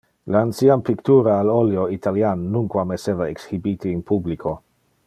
Le 0.35 0.37
ancian 0.37 0.79
pictura 0.87 1.35
al 1.41 1.51
oleo 1.57 1.83
italian 1.99 2.43
nunquam 2.57 2.95
esseva 2.99 3.31
exhibite 3.35 3.97
in 3.97 4.05
publico. 4.13 4.59